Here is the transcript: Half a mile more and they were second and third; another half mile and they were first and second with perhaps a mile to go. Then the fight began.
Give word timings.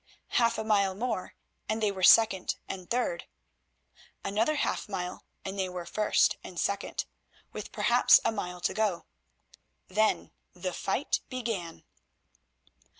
Half 0.29 0.57
a 0.57 0.63
mile 0.63 0.95
more 0.95 1.35
and 1.69 1.79
they 1.79 1.91
were 1.91 2.01
second 2.01 2.55
and 2.67 2.89
third; 2.89 3.25
another 4.23 4.55
half 4.55 4.89
mile 4.89 5.25
and 5.45 5.59
they 5.59 5.69
were 5.69 5.85
first 5.85 6.37
and 6.43 6.59
second 6.59 7.05
with 7.53 7.71
perhaps 7.71 8.19
a 8.25 8.31
mile 8.31 8.61
to 8.61 8.73
go. 8.73 9.05
Then 9.89 10.31
the 10.53 10.73
fight 10.73 11.19
began. 11.29 11.83